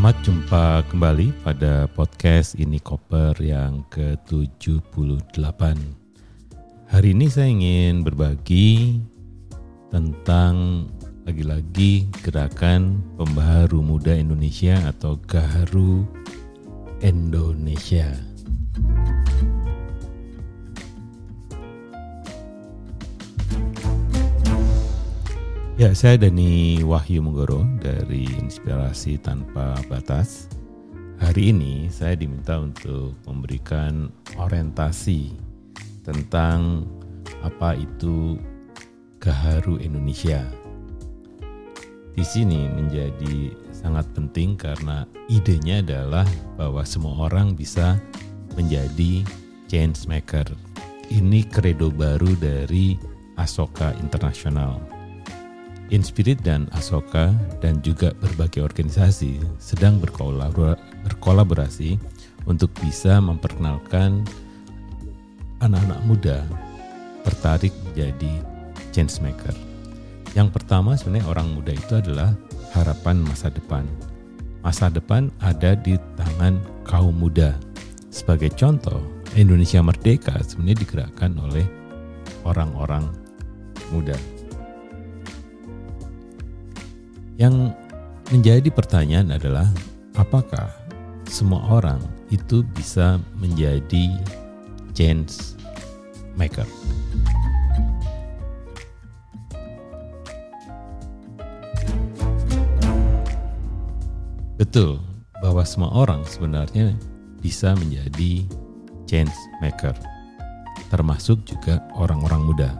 Selamat 0.00 0.24
jumpa 0.24 0.64
kembali 0.88 1.28
pada 1.44 1.84
podcast 1.92 2.56
ini 2.56 2.80
Koper 2.80 3.36
yang 3.36 3.84
ke-78. 3.92 5.60
Hari 6.88 7.08
ini 7.12 7.28
saya 7.28 7.52
ingin 7.52 8.00
berbagi 8.00 8.96
tentang 9.92 10.88
lagi-lagi 11.28 12.08
gerakan 12.24 13.04
pembaharu 13.20 13.84
muda 13.84 14.16
Indonesia 14.16 14.80
atau 14.88 15.20
Gaharu 15.20 16.08
Indonesia. 17.04 18.08
Ya, 25.80 25.96
saya 25.96 26.20
Dani 26.20 26.84
Wahyu 26.84 27.24
Menggoro 27.24 27.64
dari 27.80 28.28
Inspirasi 28.28 29.16
Tanpa 29.16 29.80
Batas. 29.88 30.44
Hari 31.16 31.56
ini 31.56 31.88
saya 31.88 32.20
diminta 32.20 32.60
untuk 32.60 33.16
memberikan 33.24 34.12
orientasi 34.36 35.32
tentang 36.04 36.84
apa 37.40 37.80
itu 37.80 38.36
Gaharu 39.24 39.80
Indonesia. 39.80 40.44
Di 42.12 42.28
sini 42.28 42.68
menjadi 42.68 43.48
sangat 43.72 44.04
penting 44.12 44.60
karena 44.60 45.08
idenya 45.32 45.80
adalah 45.80 46.28
bahwa 46.60 46.84
semua 46.84 47.24
orang 47.24 47.56
bisa 47.56 47.96
menjadi 48.52 49.24
change 49.64 50.04
maker. 50.04 50.44
Ini 51.08 51.40
kredo 51.48 51.88
baru 51.88 52.36
dari 52.36 53.00
Asoka 53.40 53.96
Internasional 53.96 54.99
Inspirit 55.90 56.38
dan 56.46 56.70
Asoka 56.70 57.34
dan 57.58 57.82
juga 57.82 58.14
berbagai 58.22 58.62
organisasi 58.62 59.42
sedang 59.58 59.98
berkolaborasi 59.98 61.98
untuk 62.46 62.70
bisa 62.78 63.18
memperkenalkan 63.18 64.22
anak-anak 65.58 66.00
muda 66.06 66.38
tertarik 67.26 67.74
menjadi 67.90 68.32
change 68.94 69.18
maker. 69.18 69.52
Yang 70.38 70.54
pertama 70.54 70.94
sebenarnya 70.94 71.26
orang 71.26 71.58
muda 71.58 71.74
itu 71.74 71.98
adalah 71.98 72.38
harapan 72.70 73.26
masa 73.26 73.50
depan. 73.50 73.82
Masa 74.62 74.92
depan 74.92 75.26
ada 75.42 75.74
di 75.74 75.98
tangan 76.14 76.62
kaum 76.86 77.18
muda. 77.18 77.58
Sebagai 78.14 78.54
contoh, 78.54 79.02
Indonesia 79.34 79.82
Merdeka 79.82 80.38
sebenarnya 80.46 80.86
digerakkan 80.86 81.34
oleh 81.38 81.66
orang-orang 82.46 83.10
muda. 83.90 84.14
Yang 87.40 87.72
menjadi 88.28 88.68
pertanyaan 88.68 89.32
adalah 89.32 89.64
apakah 90.12 90.68
semua 91.24 91.64
orang 91.72 91.96
itu 92.28 92.60
bisa 92.76 93.16
menjadi 93.40 94.20
change 94.92 95.56
maker? 96.36 96.68
Betul 104.60 105.00
bahwa 105.40 105.64
semua 105.64 105.88
orang 105.96 106.20
sebenarnya 106.28 106.92
bisa 107.40 107.72
menjadi 107.72 108.44
change 109.08 109.32
maker, 109.64 109.96
termasuk 110.92 111.40
juga 111.48 111.80
orang-orang 111.96 112.44
muda. 112.44 112.70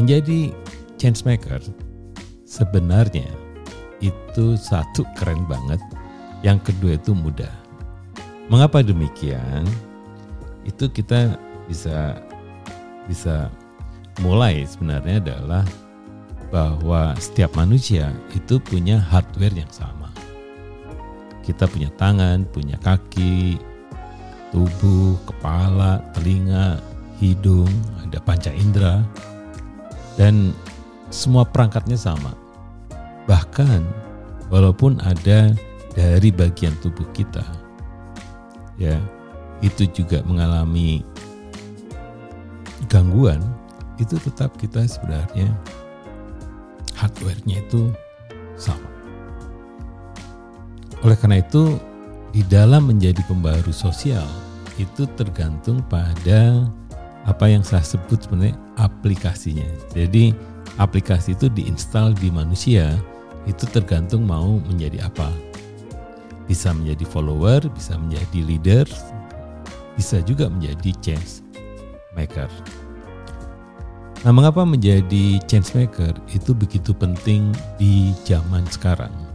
Menjadi 0.00 0.56
change 0.96 1.28
maker 1.28 1.60
sebenarnya 2.50 3.30
itu 4.02 4.58
satu 4.58 5.06
keren 5.14 5.46
banget, 5.46 5.78
yang 6.42 6.58
kedua 6.58 6.98
itu 6.98 7.14
mudah. 7.14 7.52
Mengapa 8.50 8.82
demikian? 8.82 9.62
Itu 10.66 10.90
kita 10.90 11.38
bisa 11.70 12.18
bisa 13.06 13.46
mulai 14.18 14.66
sebenarnya 14.66 15.22
adalah 15.22 15.64
bahwa 16.50 17.14
setiap 17.22 17.54
manusia 17.54 18.10
itu 18.34 18.58
punya 18.58 18.98
hardware 18.98 19.54
yang 19.54 19.70
sama. 19.70 20.10
Kita 21.46 21.70
punya 21.70 21.94
tangan, 21.94 22.42
punya 22.50 22.74
kaki, 22.82 23.62
tubuh, 24.50 25.14
kepala, 25.30 26.02
telinga, 26.18 26.82
hidung, 27.22 27.70
ada 28.02 28.18
panca 28.18 28.50
indera, 28.50 29.06
dan 30.18 30.50
semua 31.10 31.44
perangkatnya 31.44 31.98
sama. 31.98 32.32
Bahkan 33.26 33.82
walaupun 34.48 34.98
ada 35.02 35.54
dari 35.94 36.30
bagian 36.30 36.74
tubuh 36.80 37.06
kita 37.10 37.42
ya 38.80 38.96
itu 39.60 39.84
juga 39.92 40.24
mengalami 40.24 41.04
gangguan 42.88 43.38
itu 44.00 44.16
tetap 44.16 44.56
kita 44.56 44.88
sebenarnya 44.88 45.52
hardware-nya 46.96 47.60
itu 47.60 47.92
sama. 48.56 48.88
Oleh 51.04 51.16
karena 51.20 51.44
itu 51.44 51.76
di 52.32 52.40
dalam 52.48 52.88
menjadi 52.88 53.20
pembaru 53.28 53.72
sosial 53.72 54.24
itu 54.80 55.04
tergantung 55.20 55.84
pada 55.92 56.64
apa 57.28 57.52
yang 57.52 57.60
saya 57.60 57.84
sebut 57.84 58.24
sebenarnya 58.24 58.56
aplikasinya. 58.80 59.68
Jadi 59.92 60.32
aplikasi 60.78 61.34
itu 61.34 61.48
diinstal 61.50 62.14
di 62.14 62.30
manusia 62.30 62.94
itu 63.48 63.64
tergantung 63.72 64.28
mau 64.28 64.60
menjadi 64.68 65.08
apa. 65.08 65.32
Bisa 66.46 66.74
menjadi 66.74 67.06
follower, 67.06 67.66
bisa 67.72 67.96
menjadi 67.96 68.38
leader, 68.42 68.86
bisa 69.94 70.20
juga 70.22 70.50
menjadi 70.50 70.90
change 71.00 71.42
maker. 72.14 72.50
Nah, 74.20 74.36
mengapa 74.36 74.68
menjadi 74.68 75.40
change 75.48 75.72
maker 75.72 76.12
itu 76.36 76.52
begitu 76.52 76.92
penting 76.92 77.56
di 77.80 78.12
zaman 78.28 78.66
sekarang? 78.68 79.29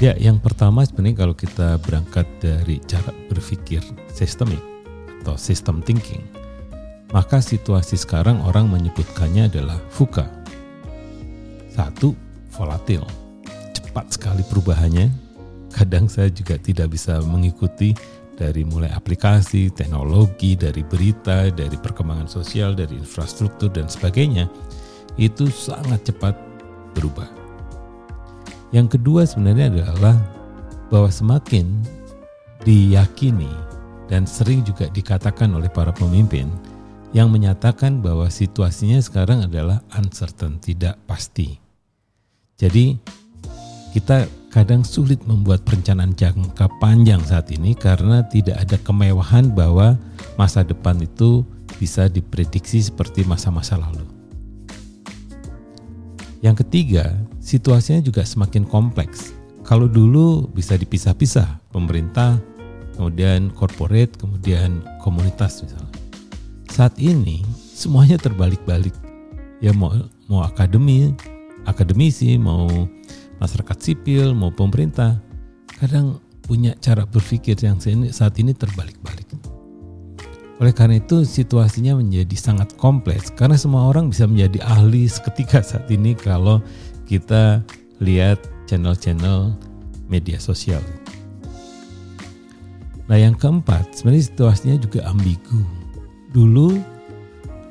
Ya, 0.00 0.16
yang 0.16 0.40
pertama 0.40 0.80
sebenarnya 0.80 1.28
kalau 1.28 1.36
kita 1.36 1.76
berangkat 1.84 2.24
dari 2.40 2.80
cara 2.88 3.12
berpikir 3.28 3.84
sistemik 4.08 4.64
atau 5.20 5.36
system 5.36 5.84
thinking, 5.84 6.24
maka 7.12 7.36
situasi 7.44 8.00
sekarang 8.00 8.40
orang 8.48 8.72
menyebutkannya 8.72 9.52
adalah 9.52 9.76
VUCA. 9.92 10.24
Satu, 11.68 12.16
volatil, 12.56 13.04
cepat 13.76 14.16
sekali 14.16 14.40
perubahannya. 14.48 15.12
Kadang 15.68 16.08
saya 16.08 16.32
juga 16.32 16.56
tidak 16.56 16.96
bisa 16.96 17.20
mengikuti 17.20 17.92
dari 18.40 18.64
mulai 18.64 18.88
aplikasi, 18.96 19.68
teknologi, 19.68 20.56
dari 20.56 20.80
berita, 20.80 21.52
dari 21.52 21.76
perkembangan 21.76 22.24
sosial, 22.24 22.72
dari 22.72 22.96
infrastruktur 22.96 23.68
dan 23.68 23.84
sebagainya, 23.84 24.48
itu 25.20 25.52
sangat 25.52 26.08
cepat 26.08 26.40
berubah 26.96 27.39
yang 28.70 28.86
kedua 28.86 29.26
sebenarnya 29.26 29.70
adalah 29.70 30.16
bahwa 30.90 31.10
semakin 31.10 31.66
diyakini 32.62 33.50
dan 34.10 34.26
sering 34.26 34.66
juga 34.66 34.90
dikatakan 34.90 35.50
oleh 35.54 35.70
para 35.70 35.94
pemimpin 35.94 36.50
yang 37.10 37.30
menyatakan 37.30 37.98
bahwa 37.98 38.30
situasinya 38.30 39.02
sekarang 39.02 39.46
adalah 39.46 39.82
uncertain, 39.98 40.62
tidak 40.62 40.94
pasti. 41.10 41.58
Jadi 42.54 42.94
kita 43.90 44.30
kadang 44.50 44.86
sulit 44.86 45.18
membuat 45.26 45.66
perencanaan 45.66 46.14
jangka 46.14 46.70
panjang 46.78 47.18
saat 47.26 47.50
ini 47.50 47.74
karena 47.74 48.22
tidak 48.30 48.62
ada 48.62 48.76
kemewahan 48.82 49.50
bahwa 49.50 49.98
masa 50.38 50.62
depan 50.62 50.98
itu 51.02 51.42
bisa 51.78 52.06
diprediksi 52.06 52.82
seperti 52.82 53.26
masa-masa 53.26 53.78
lalu. 53.78 54.06
Yang 56.40 56.66
ketiga, 56.66 57.14
situasinya 57.50 57.98
juga 57.98 58.22
semakin 58.22 58.62
kompleks. 58.62 59.34
Kalau 59.66 59.90
dulu 59.90 60.46
bisa 60.54 60.78
dipisah-pisah, 60.78 61.58
pemerintah, 61.74 62.38
kemudian 62.94 63.50
corporate, 63.58 64.14
kemudian 64.14 64.86
komunitas 65.02 65.66
misalnya. 65.66 65.90
Saat 66.70 66.94
ini 67.02 67.42
semuanya 67.74 68.14
terbalik-balik. 68.22 68.94
Ya 69.58 69.74
mau 69.74 69.92
mau 70.30 70.46
akademi, 70.46 71.12
akademisi, 71.66 72.38
mau 72.38 72.70
masyarakat 73.42 73.78
sipil, 73.82 74.32
mau 74.32 74.54
pemerintah, 74.54 75.18
kadang 75.82 76.22
punya 76.46 76.72
cara 76.80 77.04
berpikir 77.04 77.58
yang 77.60 77.76
saat 78.14 78.34
ini 78.40 78.54
terbalik-balik. 78.56 79.28
Oleh 80.60 80.76
karena 80.76 81.00
itu 81.00 81.24
situasinya 81.24 81.96
menjadi 81.96 82.36
sangat 82.36 82.76
kompleks 82.76 83.32
karena 83.32 83.56
semua 83.56 83.88
orang 83.88 84.12
bisa 84.12 84.28
menjadi 84.28 84.60
ahli 84.68 85.08
seketika 85.08 85.64
saat 85.64 85.88
ini 85.88 86.12
kalau 86.12 86.60
kita 87.10 87.58
lihat 87.98 88.38
channel-channel 88.70 89.50
media 90.06 90.38
sosial. 90.38 90.78
Nah 93.10 93.18
yang 93.18 93.34
keempat 93.34 93.90
sebenarnya 93.98 94.30
situasinya 94.30 94.76
juga 94.78 95.10
ambigu. 95.10 95.58
Dulu 96.30 96.78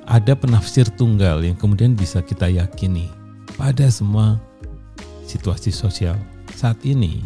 ada 0.04 0.36
penafsir 0.36 0.92
tunggal 1.00 1.40
yang 1.48 1.56
kemudian 1.56 1.96
bisa 1.96 2.20
kita 2.20 2.52
yakini 2.52 3.08
pada 3.56 3.88
semua 3.88 4.36
situasi 5.24 5.72
sosial 5.72 6.20
saat 6.52 6.84
ini. 6.84 7.24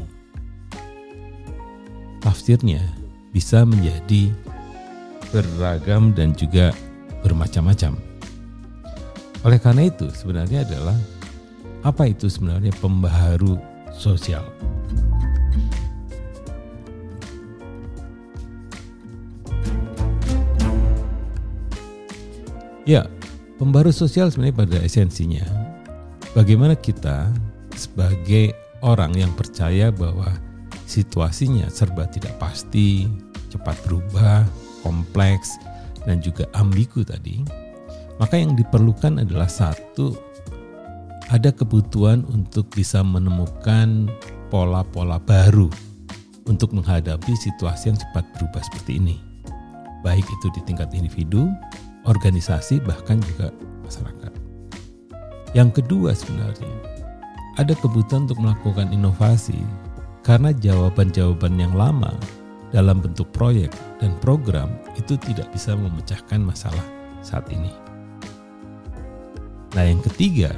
Tafsirnya 2.22 2.86
bisa 3.34 3.66
menjadi 3.66 4.30
beragam 5.34 6.14
dan 6.14 6.38
juga 6.38 6.70
bermacam-macam. 7.26 7.98
Oleh 9.44 9.60
karena 9.60 9.90
itu, 9.90 10.08
sebenarnya 10.14 10.64
adalah 10.64 10.96
apa 11.84 12.08
itu 12.08 12.32
sebenarnya 12.32 12.72
pembaharu 12.80 13.60
sosial? 13.92 14.48
Ya, 22.84 23.08
pembaru 23.60 23.92
sosial 23.96 24.28
sebenarnya 24.32 24.60
pada 24.60 24.78
esensinya 24.84 25.44
bagaimana 26.36 26.76
kita 26.76 27.32
sebagai 27.76 28.52
orang 28.84 29.16
yang 29.16 29.32
percaya 29.36 29.88
bahwa 29.92 30.36
situasinya 30.88 31.72
serba 31.72 32.08
tidak 32.12 32.36
pasti, 32.40 33.08
cepat 33.48 33.80
berubah, 33.88 34.44
kompleks, 34.84 35.56
dan 36.04 36.20
juga 36.20 36.44
ambigu 36.60 37.08
tadi, 37.08 37.40
maka 38.20 38.36
yang 38.36 38.52
diperlukan 38.60 39.24
adalah 39.24 39.48
satu, 39.48 40.33
ada 41.34 41.50
kebutuhan 41.50 42.22
untuk 42.30 42.70
bisa 42.70 43.02
menemukan 43.02 44.06
pola-pola 44.54 45.18
baru 45.18 45.66
untuk 46.46 46.78
menghadapi 46.78 47.34
situasi 47.34 47.90
yang 47.90 47.98
cepat 47.98 48.22
berubah 48.38 48.62
seperti 48.62 49.02
ini. 49.02 49.18
Baik 50.06 50.30
itu 50.30 50.54
di 50.54 50.62
tingkat 50.70 50.94
individu 50.94 51.50
organisasi, 52.06 52.86
bahkan 52.86 53.18
juga 53.34 53.50
masyarakat. 53.82 54.30
Yang 55.58 55.82
kedua 55.82 56.14
sebenarnya, 56.14 56.70
ada 57.58 57.74
kebutuhan 57.82 58.30
untuk 58.30 58.38
melakukan 58.38 58.94
inovasi 58.94 59.58
karena 60.22 60.54
jawaban-jawaban 60.54 61.58
yang 61.58 61.74
lama 61.74 62.14
dalam 62.70 63.02
bentuk 63.02 63.26
proyek 63.34 63.74
dan 63.98 64.14
program 64.22 64.70
itu 65.02 65.18
tidak 65.18 65.50
bisa 65.50 65.74
memecahkan 65.74 66.46
masalah 66.46 66.86
saat 67.26 67.50
ini. 67.50 67.74
Nah, 69.74 69.90
yang 69.90 70.02
ketiga, 70.06 70.54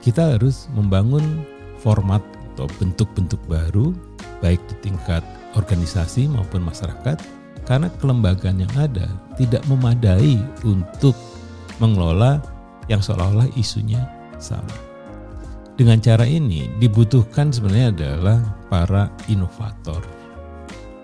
kita 0.00 0.36
harus 0.36 0.68
membangun 0.72 1.44
format 1.80 2.24
atau 2.54 2.66
bentuk-bentuk 2.80 3.40
baru 3.48 3.92
baik 4.40 4.60
di 4.68 4.90
tingkat 4.90 5.24
organisasi 5.56 6.28
maupun 6.28 6.64
masyarakat 6.64 7.16
karena 7.68 7.88
kelembagaan 8.00 8.64
yang 8.64 8.74
ada 8.76 9.06
tidak 9.36 9.60
memadai 9.68 10.40
untuk 10.64 11.12
mengelola 11.78 12.40
yang 12.88 13.00
seolah-olah 13.00 13.48
isunya 13.56 14.02
sama. 14.40 14.72
Dengan 15.80 15.96
cara 16.02 16.28
ini 16.28 16.68
dibutuhkan 16.76 17.48
sebenarnya 17.48 17.88
adalah 17.94 18.38
para 18.68 19.08
inovator 19.32 20.04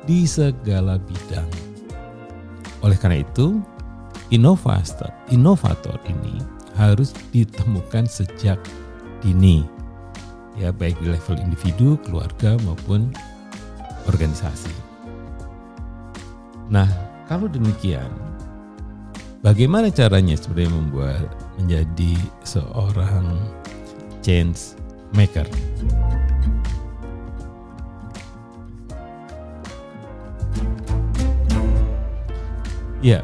di 0.05 0.29
segala 0.29 1.01
bidang. 1.01 1.49
Oleh 2.85 3.01
karena 3.01 3.25
itu, 3.25 3.57
inovator, 4.29 5.09
inovator 5.33 5.97
ini 6.05 6.37
harus 6.77 7.17
ditemukan 7.33 8.05
sejak 8.05 8.61
dini, 9.21 9.65
ya 10.57 10.73
baik 10.73 10.97
di 11.01 11.13
level 11.13 11.37
individu, 11.41 12.01
keluarga 12.05 12.57
maupun 12.65 13.13
organisasi. 14.09 14.73
Nah, 16.67 16.91
kalau 17.31 17.47
demikian, 17.47 18.11
bagaimana 19.43 19.91
caranya 19.91 20.35
sebenarnya 20.35 20.73
membuat 20.75 21.29
menjadi 21.59 22.15
seorang 22.43 23.39
change 24.23 24.75
maker? 25.15 25.47
Ya, 33.05 33.23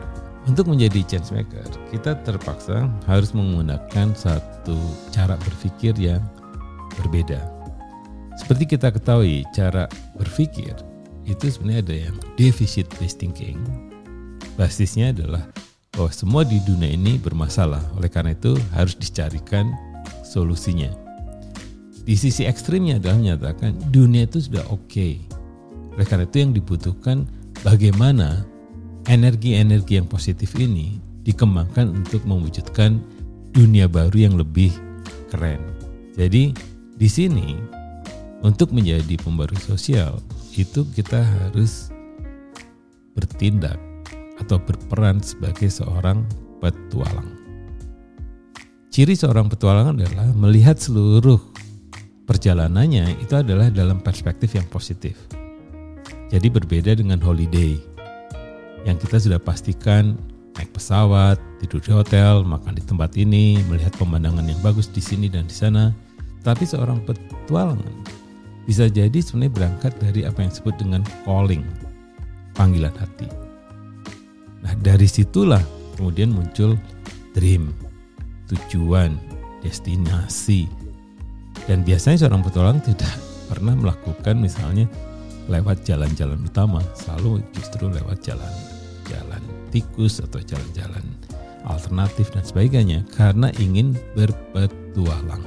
untuk 0.52 0.68
menjadi 0.68 1.00
change 1.08 1.32
maker, 1.32 1.64
kita 1.88 2.12
terpaksa 2.28 2.84
harus 3.08 3.32
menggunakan 3.32 4.12
satu 4.12 4.76
cara 5.08 5.40
berpikir 5.40 5.96
yang 5.96 6.20
berbeda. 7.00 7.40
Seperti 8.36 8.76
kita 8.76 8.92
ketahui, 8.92 9.48
cara 9.56 9.88
berpikir 10.20 10.76
itu 11.24 11.48
sebenarnya 11.48 11.80
ada 11.80 11.96
yang 12.04 12.16
deficit 12.36 12.84
based 13.00 13.16
thinking. 13.16 13.56
Basisnya 14.60 15.16
adalah 15.16 15.48
bahwa 15.96 16.12
semua 16.12 16.44
di 16.44 16.60
dunia 16.68 16.92
ini 16.92 17.16
bermasalah. 17.16 17.80
Oleh 17.96 18.12
karena 18.12 18.36
itu 18.36 18.52
harus 18.76 18.92
dicarikan 18.92 19.72
solusinya. 20.20 20.92
Di 22.04 22.12
sisi 22.12 22.44
ekstrimnya 22.44 23.00
adalah 23.00 23.16
menyatakan 23.16 23.72
dunia 23.88 24.28
itu 24.28 24.44
sudah 24.44 24.68
oke. 24.68 24.84
Okay. 24.84 25.24
Oleh 25.96 26.04
karena 26.04 26.28
itu 26.28 26.36
yang 26.44 26.52
dibutuhkan 26.52 27.24
bagaimana 27.64 28.44
energi-energi 29.06 29.98
yang 29.98 30.06
positif 30.06 30.54
ini 30.58 30.98
dikembangkan 31.22 31.90
untuk 31.90 32.22
mewujudkan 32.26 32.98
dunia 33.54 33.86
baru 33.86 34.30
yang 34.30 34.34
lebih 34.38 34.74
keren. 35.30 35.60
Jadi 36.14 36.52
di 36.98 37.08
sini 37.08 37.56
untuk 38.42 38.74
menjadi 38.74 39.16
pembaru 39.22 39.54
sosial 39.58 40.18
itu 40.52 40.84
kita 40.92 41.22
harus 41.22 41.88
bertindak 43.14 43.78
atau 44.40 44.58
berperan 44.58 45.22
sebagai 45.22 45.70
seorang 45.70 46.26
petualang. 46.58 47.38
Ciri 48.92 49.16
seorang 49.16 49.48
petualang 49.48 49.96
adalah 49.96 50.28
melihat 50.36 50.76
seluruh 50.76 51.40
perjalanannya 52.28 53.24
itu 53.24 53.34
adalah 53.40 53.72
dalam 53.72 54.04
perspektif 54.04 54.52
yang 54.52 54.68
positif. 54.68 55.16
Jadi 56.28 56.48
berbeda 56.48 56.96
dengan 56.96 57.20
holiday 57.20 57.76
yang 58.82 58.98
kita 58.98 59.18
sudah 59.18 59.38
pastikan 59.38 60.18
naik 60.56 60.70
pesawat, 60.74 61.40
tidur 61.64 61.80
di 61.80 61.90
hotel, 61.92 62.44
makan 62.44 62.76
di 62.76 62.84
tempat 62.84 63.16
ini, 63.16 63.60
melihat 63.66 63.94
pemandangan 63.96 64.44
yang 64.44 64.60
bagus 64.60 64.88
di 64.90 65.00
sini 65.00 65.32
dan 65.32 65.48
di 65.48 65.54
sana. 65.54 65.94
Tapi 66.42 66.66
seorang 66.66 67.00
petualangan 67.06 67.94
bisa 68.66 68.86
jadi 68.90 69.14
sebenarnya 69.18 69.54
berangkat 69.54 69.92
dari 69.98 70.26
apa 70.26 70.42
yang 70.42 70.50
disebut 70.50 70.74
dengan 70.78 71.02
calling, 71.22 71.62
panggilan 72.54 72.94
hati. 72.98 73.26
Nah 74.62 74.74
dari 74.82 75.06
situlah 75.06 75.62
kemudian 75.98 76.34
muncul 76.34 76.78
dream, 77.34 77.70
tujuan, 78.50 79.18
destinasi. 79.62 80.66
Dan 81.70 81.86
biasanya 81.86 82.26
seorang 82.26 82.42
petualang 82.42 82.78
tidak 82.82 83.14
pernah 83.50 83.74
melakukan 83.78 84.38
misalnya 84.38 84.86
lewat 85.50 85.82
jalan-jalan 85.82 86.38
utama, 86.42 86.78
selalu 86.94 87.42
justru 87.54 87.90
lewat 87.90 88.22
jalan-jalan 89.12 89.42
tikus 89.68 90.24
atau 90.24 90.40
jalan-jalan 90.40 91.04
alternatif 91.68 92.32
dan 92.32 92.44
sebagainya 92.44 93.04
karena 93.12 93.52
ingin 93.60 93.92
berpetualang. 94.16 95.44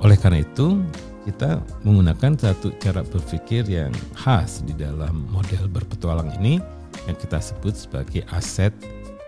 Oleh 0.00 0.16
karena 0.16 0.40
itu, 0.40 0.80
kita 1.28 1.60
menggunakan 1.84 2.32
satu 2.40 2.72
cara 2.80 3.04
berpikir 3.04 3.68
yang 3.68 3.92
khas 4.16 4.64
di 4.64 4.72
dalam 4.72 5.28
model 5.28 5.68
berpetualang 5.68 6.32
ini 6.40 6.56
yang 7.04 7.16
kita 7.20 7.36
sebut 7.36 7.76
sebagai 7.76 8.24
asset 8.32 8.72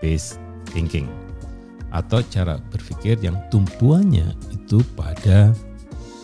based 0.01 0.41
thinking 0.73 1.05
atau 1.93 2.25
cara 2.25 2.57
berpikir 2.73 3.21
yang 3.21 3.37
tumpuannya 3.53 4.33
itu 4.49 4.81
pada 4.97 5.53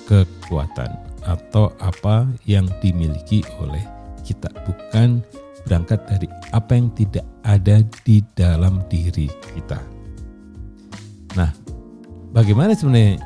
kekuatan 0.09 0.89
atau 1.29 1.69
apa 1.77 2.25
yang 2.49 2.65
dimiliki 2.81 3.45
oleh 3.61 3.85
kita 4.25 4.49
bukan 4.65 5.21
berangkat 5.65 5.99
dari 6.07 6.27
apa 6.51 6.71
yang 6.75 6.87
tidak 6.95 7.25
ada 7.43 7.83
di 8.05 8.23
dalam 8.35 8.83
diri 8.87 9.27
kita. 9.55 9.79
Nah, 11.37 11.51
bagaimana 12.33 12.73
sebenarnya 12.73 13.21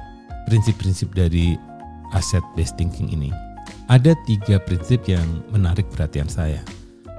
prinsip-prinsip 0.49 1.11
dari 1.15 1.55
asset 2.13 2.43
based 2.53 2.75
thinking 2.75 3.09
ini, 3.09 3.29
ada 3.87 4.15
tiga 4.27 4.59
prinsip 4.63 5.03
yang 5.07 5.25
menarik 5.51 5.87
perhatian 5.91 6.27
saya. 6.27 6.61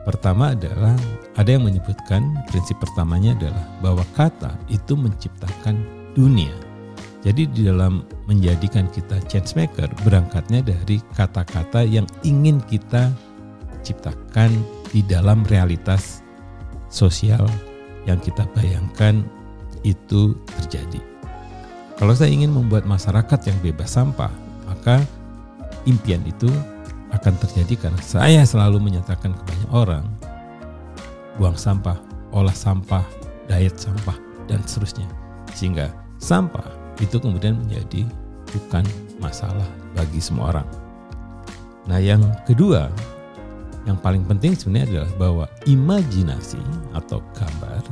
Pertama 0.04 0.52
adalah 0.52 0.92
ada 1.40 1.48
yang 1.48 1.64
menyebutkan 1.64 2.36
prinsip 2.52 2.76
pertamanya 2.76 3.32
adalah 3.40 3.64
bahwa 3.80 4.04
kata 4.12 4.52
itu 4.68 4.92
menciptakan 4.92 5.80
dunia. 6.12 6.52
Jadi 7.24 7.48
di 7.48 7.64
dalam 7.64 8.04
menjadikan 8.28 8.84
kita 8.92 9.16
change 9.32 9.56
maker 9.56 9.88
berangkatnya 10.04 10.60
dari 10.60 11.00
kata-kata 11.16 11.80
yang 11.88 12.04
ingin 12.20 12.60
kita 12.68 13.08
ciptakan 13.80 14.52
di 14.94 15.02
dalam 15.02 15.42
realitas 15.50 16.22
sosial 16.86 17.42
yang 18.06 18.22
kita 18.22 18.46
bayangkan 18.54 19.26
itu 19.82 20.38
terjadi. 20.62 21.02
Kalau 21.98 22.14
saya 22.14 22.30
ingin 22.30 22.54
membuat 22.54 22.86
masyarakat 22.86 23.50
yang 23.50 23.58
bebas 23.58 23.98
sampah, 23.98 24.30
maka 24.70 25.02
impian 25.90 26.22
itu 26.22 26.46
akan 27.10 27.34
terjadi 27.42 27.90
karena 27.90 28.02
saya 28.02 28.42
selalu 28.46 28.78
menyatakan 28.78 29.34
ke 29.34 29.42
banyak 29.42 29.70
orang 29.74 30.06
buang 31.38 31.58
sampah, 31.58 31.98
olah 32.30 32.54
sampah, 32.54 33.02
diet 33.50 33.74
sampah 33.74 34.14
dan 34.46 34.62
seterusnya. 34.62 35.06
Sehingga 35.54 35.90
sampah 36.22 36.66
itu 37.02 37.18
kemudian 37.18 37.58
menjadi 37.66 38.06
bukan 38.54 38.86
masalah 39.18 39.66
bagi 39.98 40.22
semua 40.22 40.54
orang. 40.54 40.68
Nah, 41.84 41.98
yang 42.00 42.22
kedua, 42.46 42.88
yang 43.84 44.00
paling 44.00 44.24
penting 44.24 44.56
sebenarnya 44.56 45.04
adalah 45.04 45.12
bahwa 45.20 45.44
imajinasi 45.68 46.60
atau 46.96 47.20
gambar 47.36 47.84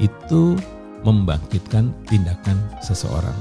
itu 0.00 0.56
membangkitkan 1.04 1.92
tindakan 2.08 2.56
seseorang. 2.80 3.36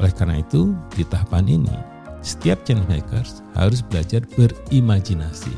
Oleh 0.00 0.12
karena 0.16 0.40
itu, 0.40 0.72
di 0.96 1.04
tahapan 1.04 1.44
ini, 1.46 1.76
setiap 2.24 2.64
change 2.64 2.82
makers 2.88 3.44
harus 3.54 3.84
belajar 3.84 4.24
berimajinasi 4.34 5.52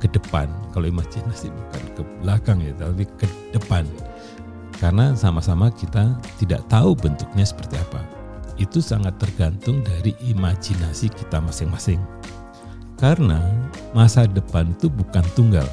ke 0.00 0.06
depan. 0.12 0.46
Kalau 0.76 0.86
imajinasi 0.86 1.48
bukan 1.48 1.82
ke 1.96 2.02
belakang 2.20 2.58
ya, 2.60 2.72
tapi 2.76 3.08
ke 3.16 3.26
depan. 3.56 3.88
Karena 4.76 5.12
sama-sama 5.12 5.68
kita 5.72 6.16
tidak 6.40 6.64
tahu 6.72 6.96
bentuknya 6.96 7.44
seperti 7.44 7.76
apa. 7.80 8.00
Itu 8.60 8.84
sangat 8.84 9.16
tergantung 9.16 9.80
dari 9.80 10.12
imajinasi 10.24 11.08
kita 11.12 11.40
masing-masing. 11.40 12.00
Karena 13.00 13.40
masa 13.96 14.28
depan 14.28 14.76
itu 14.76 14.92
bukan 14.92 15.24
tunggal 15.32 15.64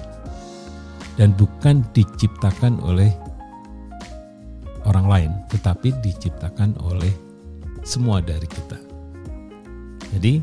dan 1.20 1.36
bukan 1.36 1.84
diciptakan 1.92 2.80
oleh 2.80 3.12
orang 4.88 5.06
lain, 5.12 5.32
tetapi 5.52 5.92
diciptakan 6.00 6.80
oleh 6.80 7.12
semua 7.84 8.24
dari 8.24 8.48
kita. 8.48 8.80
Jadi 10.16 10.40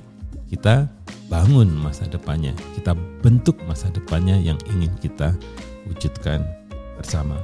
kita 0.52 0.84
bangun 1.32 1.72
masa 1.72 2.04
depannya, 2.04 2.52
kita 2.76 2.92
bentuk 3.24 3.56
masa 3.64 3.88
depannya 3.88 4.36
yang 4.36 4.60
ingin 4.68 4.92
kita 5.00 5.32
wujudkan 5.88 6.44
bersama. 7.00 7.40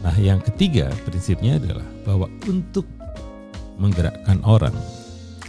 Nah, 0.00 0.14
yang 0.16 0.40
ketiga 0.40 0.88
prinsipnya 1.04 1.60
adalah 1.60 1.84
bahwa 2.08 2.32
untuk 2.48 2.88
menggerakkan 3.76 4.40
orang 4.46 4.74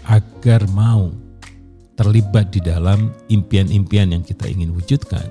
agar 0.03 0.65
mau 0.75 1.13
terlibat 1.99 2.55
di 2.55 2.63
dalam 2.63 3.11
impian-impian 3.27 4.15
yang 4.15 4.23
kita 4.23 4.47
ingin 4.47 4.71
wujudkan, 4.71 5.27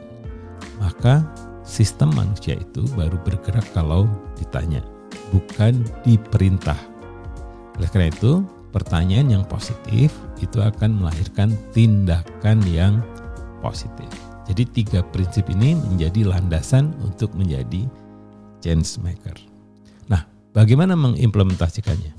maka 0.76 1.24
sistem 1.64 2.12
manusia 2.12 2.60
itu 2.60 2.84
baru 2.92 3.16
bergerak 3.24 3.64
kalau 3.72 4.04
ditanya, 4.36 4.84
bukan 5.32 5.80
diperintah. 6.04 6.76
Oleh 7.80 7.88
karena 7.88 8.12
itu, 8.12 8.44
pertanyaan 8.68 9.40
yang 9.40 9.44
positif 9.48 10.12
itu 10.44 10.60
akan 10.60 11.00
melahirkan 11.00 11.56
tindakan 11.72 12.60
yang 12.68 13.00
positif. 13.64 14.12
Jadi 14.44 14.68
tiga 14.68 15.00
prinsip 15.00 15.48
ini 15.48 15.72
menjadi 15.72 16.28
landasan 16.28 16.92
untuk 17.00 17.32
menjadi 17.32 17.88
change 18.60 19.00
maker. 19.00 19.36
Nah, 20.12 20.24
bagaimana 20.52 20.96
mengimplementasikannya? 20.96 22.17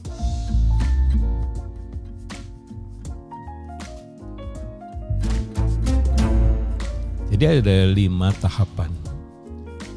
Jadi 7.40 7.64
ada 7.64 7.88
lima 7.88 8.36
tahapan 8.36 8.92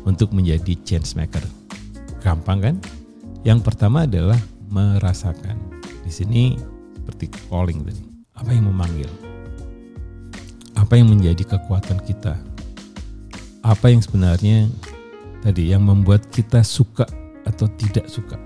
untuk 0.06 0.30
menjadi 0.30 0.78
change 0.86 1.18
maker. 1.18 1.42
Gampang 2.22 2.62
kan? 2.62 2.76
Yang 3.42 3.66
pertama 3.66 4.06
adalah 4.06 4.38
merasakan. 4.70 5.58
Di 6.06 6.10
sini 6.14 6.54
seperti 6.94 7.34
calling 7.50 7.82
tadi. 7.82 7.98
Apa 8.38 8.54
yang 8.54 8.70
memanggil? 8.70 9.10
Apa 10.78 10.94
yang 10.94 11.10
menjadi 11.10 11.42
kekuatan 11.58 11.98
kita? 12.06 12.38
Apa 13.66 13.90
yang 13.90 14.06
sebenarnya 14.06 14.70
tadi 15.42 15.74
yang 15.74 15.82
membuat 15.82 16.22
kita 16.30 16.62
suka 16.62 17.10
atau 17.42 17.66
tidak 17.74 18.06
suka 18.06 18.38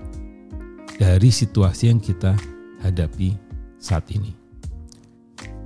dari 0.97 1.29
situasi 1.29 1.93
yang 1.93 2.01
kita 2.01 2.33
hadapi 2.81 3.37
saat 3.77 4.09
ini. 4.09 4.33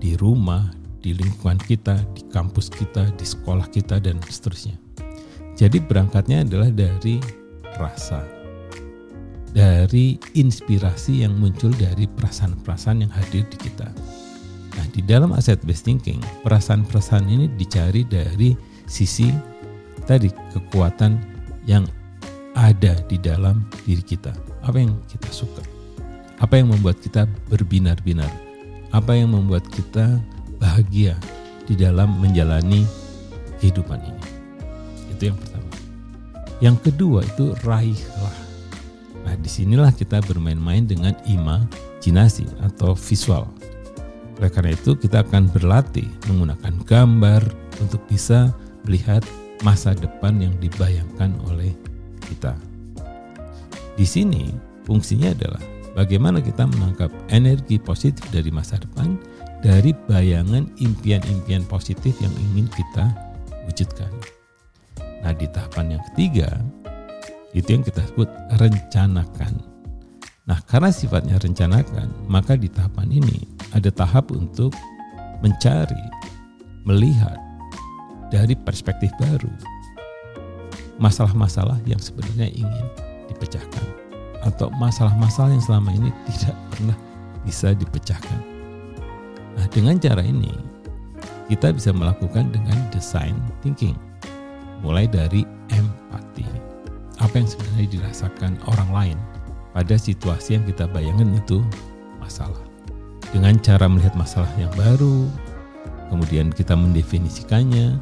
Di 0.04 0.20
rumah, 0.20 0.81
di 1.02 1.18
lingkungan 1.18 1.58
kita, 1.58 1.98
di 2.14 2.24
kampus 2.30 2.70
kita, 2.70 3.10
di 3.18 3.26
sekolah 3.26 3.68
kita, 3.74 3.98
dan 3.98 4.22
seterusnya. 4.30 4.78
Jadi 5.58 5.82
berangkatnya 5.82 6.46
adalah 6.46 6.70
dari 6.70 7.20
rasa, 7.76 8.24
dari 9.52 10.16
inspirasi 10.38 11.28
yang 11.28 11.36
muncul 11.38 11.74
dari 11.76 12.08
perasaan-perasaan 12.08 13.04
yang 13.04 13.12
hadir 13.12 13.44
di 13.52 13.58
kita. 13.60 13.90
Nah, 14.72 14.86
di 14.96 15.04
dalam 15.04 15.36
aset 15.36 15.60
based 15.68 15.84
thinking, 15.84 16.24
perasaan-perasaan 16.48 17.28
ini 17.28 17.52
dicari 17.60 18.08
dari 18.08 18.56
sisi 18.88 19.28
tadi 20.08 20.32
kekuatan 20.56 21.20
yang 21.68 21.84
ada 22.56 22.96
di 23.08 23.20
dalam 23.20 23.64
diri 23.84 24.04
kita. 24.04 24.32
Apa 24.64 24.80
yang 24.80 24.96
kita 25.12 25.30
suka? 25.32 25.64
Apa 26.42 26.58
yang 26.58 26.74
membuat 26.74 26.98
kita 27.04 27.30
berbinar-binar? 27.52 28.32
Apa 28.92 29.16
yang 29.16 29.32
membuat 29.32 29.64
kita 29.72 30.20
bahagia 30.62 31.18
di 31.66 31.74
dalam 31.74 32.22
menjalani 32.22 32.86
kehidupan 33.58 33.98
ini. 34.06 34.26
Itu 35.10 35.34
yang 35.34 35.38
pertama. 35.42 35.74
Yang 36.62 36.78
kedua 36.86 37.26
itu 37.26 37.58
raihlah. 37.66 38.38
Nah 39.26 39.34
di 39.38 39.50
sinilah 39.50 39.90
kita 39.94 40.22
bermain-main 40.22 40.86
dengan 40.86 41.18
imajinasi 41.26 42.46
atau 42.62 42.94
visual. 42.94 43.50
Oleh 44.38 44.50
karena 44.54 44.74
itu 44.78 44.94
kita 44.94 45.26
akan 45.26 45.50
berlatih 45.50 46.06
menggunakan 46.30 46.74
gambar 46.86 47.42
untuk 47.82 48.02
bisa 48.06 48.54
melihat 48.86 49.22
masa 49.62 49.94
depan 49.94 50.42
yang 50.42 50.54
dibayangkan 50.58 51.34
oleh 51.50 51.74
kita. 52.26 52.58
Di 53.94 54.06
sini 54.06 54.50
fungsinya 54.86 55.30
adalah 55.34 55.62
bagaimana 55.94 56.42
kita 56.42 56.66
menangkap 56.66 57.14
energi 57.30 57.78
positif 57.78 58.26
dari 58.34 58.50
masa 58.50 58.82
depan 58.82 59.14
dari 59.62 59.94
bayangan 60.10 60.66
impian-impian 60.82 61.62
positif 61.70 62.18
yang 62.18 62.34
ingin 62.52 62.66
kita 62.74 63.14
wujudkan. 63.70 64.10
Nah, 65.22 65.34
di 65.38 65.46
tahapan 65.54 65.98
yang 65.98 66.04
ketiga, 66.12 66.50
itu 67.54 67.70
yang 67.78 67.86
kita 67.86 68.02
sebut 68.10 68.28
rencanakan. 68.58 69.62
Nah, 70.50 70.58
karena 70.66 70.90
sifatnya 70.90 71.38
rencanakan, 71.38 72.10
maka 72.26 72.58
di 72.58 72.66
tahapan 72.68 73.22
ini 73.22 73.46
ada 73.78 73.94
tahap 73.94 74.34
untuk 74.34 74.74
mencari, 75.46 76.02
melihat 76.84 77.38
dari 78.34 78.58
perspektif 78.58 79.14
baru 79.22 79.52
masalah-masalah 81.02 81.82
yang 81.90 81.98
sebenarnya 81.98 82.50
ingin 82.54 82.86
dipecahkan 83.30 83.86
atau 84.46 84.70
masalah-masalah 84.78 85.54
yang 85.54 85.66
selama 85.66 85.90
ini 85.94 86.10
tidak 86.30 86.58
pernah 86.74 86.98
bisa 87.42 87.74
dipecahkan. 87.74 88.51
Nah, 89.58 89.66
dengan 89.72 90.00
cara 90.00 90.24
ini 90.24 90.52
kita 91.52 91.76
bisa 91.76 91.92
melakukan 91.92 92.52
dengan 92.56 92.78
design 92.92 93.36
thinking. 93.60 93.96
Mulai 94.82 95.06
dari 95.06 95.44
empati. 95.70 96.48
Apa 97.22 97.38
yang 97.38 97.46
sebenarnya 97.46 97.88
dirasakan 98.02 98.58
orang 98.66 98.90
lain 98.90 99.18
pada 99.72 99.96
situasi 99.96 100.58
yang 100.58 100.66
kita 100.66 100.90
bayangkan 100.90 101.32
itu 101.38 101.62
masalah. 102.18 102.64
Dengan 103.32 103.56
cara 103.64 103.88
melihat 103.88 104.12
masalah 104.18 104.50
yang 104.60 104.72
baru, 104.76 105.30
kemudian 106.12 106.52
kita 106.52 106.76
mendefinisikannya, 106.76 107.96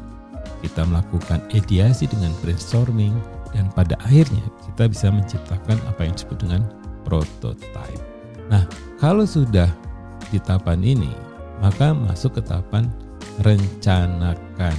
kita 0.64 0.82
melakukan 0.82 1.38
ideasi 1.54 2.10
dengan 2.10 2.34
brainstorming, 2.42 3.14
dan 3.54 3.70
pada 3.74 3.94
akhirnya 4.02 4.42
kita 4.66 4.90
bisa 4.90 5.06
menciptakan 5.10 5.78
apa 5.86 6.00
yang 6.06 6.14
disebut 6.14 6.38
dengan 6.42 6.62
prototype. 7.06 8.02
Nah, 8.50 8.66
kalau 8.98 9.22
sudah 9.22 9.70
di 10.34 10.42
tahapan 10.42 10.82
ini, 10.82 11.10
maka 11.60 11.92
masuk 11.92 12.40
ke 12.40 12.42
tahapan 12.44 12.88
rencanakan. 13.44 14.76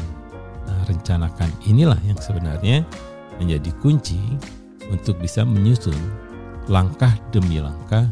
Nah, 0.67 0.81
rencanakan 0.89 1.49
inilah 1.65 1.97
yang 2.05 2.17
sebenarnya 2.17 2.85
menjadi 3.41 3.71
kunci 3.81 4.19
untuk 4.89 5.17
bisa 5.17 5.41
menyusun 5.45 5.95
langkah 6.69 7.13
demi 7.33 7.57
langkah 7.57 8.05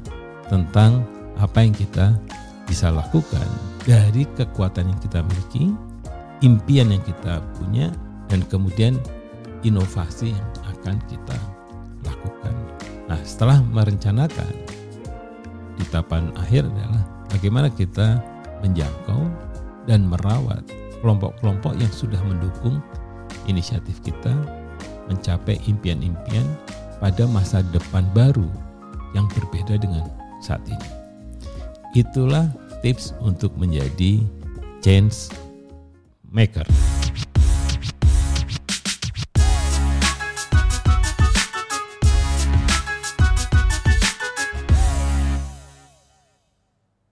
tentang 0.49 1.05
apa 1.37 1.61
yang 1.61 1.73
kita 1.73 2.17
bisa 2.65 2.89
lakukan 2.93 3.45
dari 3.85 4.25
kekuatan 4.37 4.89
yang 4.89 4.99
kita 5.01 5.25
miliki, 5.25 5.73
impian 6.45 6.93
yang 6.93 7.01
kita 7.01 7.41
punya, 7.57 7.89
dan 8.29 8.45
kemudian 8.49 8.97
inovasi 9.65 10.33
yang 10.33 10.47
akan 10.77 10.97
kita 11.09 11.37
lakukan. 12.05 12.53
Nah, 13.09 13.19
setelah 13.25 13.57
merencanakan, 13.73 14.53
di 15.79 15.85
tahapan 15.89 16.29
akhir 16.37 16.67
adalah 16.69 17.03
bagaimana 17.33 17.67
kita 17.73 18.21
menjangkau 18.61 19.27
dan 19.87 20.05
merawat 20.05 20.61
kelompok-kelompok 20.99 21.73
yang 21.79 21.91
sudah 21.91 22.19
mendukung 22.27 22.83
inisiatif 23.47 23.97
kita 24.03 24.35
mencapai 25.09 25.57
impian-impian 25.65 26.45
pada 27.01 27.25
masa 27.25 27.65
depan 27.73 28.05
baru 28.13 28.45
yang 29.17 29.25
berbeda 29.33 29.79
dengan 29.79 30.05
saat 30.43 30.61
ini. 30.69 30.89
Itulah 31.97 32.51
tips 32.85 33.17
untuk 33.23 33.55
menjadi 33.57 34.21
change 34.85 35.33
maker. 36.29 36.67